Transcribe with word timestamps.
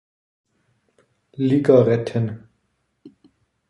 Liga 1.37 1.79
retten. 1.85 2.27